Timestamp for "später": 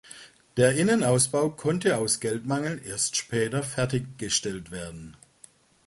3.17-3.61